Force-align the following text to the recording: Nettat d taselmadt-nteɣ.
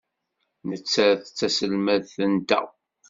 Nettat 0.69 1.23
d 1.29 1.33
taselmadt-nteɣ. 1.37 2.67